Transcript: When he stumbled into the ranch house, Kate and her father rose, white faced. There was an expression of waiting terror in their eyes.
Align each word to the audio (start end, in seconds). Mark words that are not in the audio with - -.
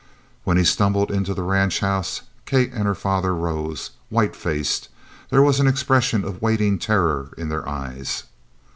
When 0.45 0.57
he 0.57 0.63
stumbled 0.63 1.11
into 1.11 1.35
the 1.35 1.43
ranch 1.43 1.81
house, 1.81 2.23
Kate 2.47 2.73
and 2.73 2.85
her 2.85 2.95
father 2.95 3.35
rose, 3.35 3.91
white 4.09 4.35
faced. 4.35 4.87
There 5.29 5.43
was 5.43 5.59
an 5.59 5.67
expression 5.67 6.25
of 6.25 6.41
waiting 6.41 6.79
terror 6.79 7.29
in 7.37 7.49
their 7.49 7.69
eyes. 7.69 8.23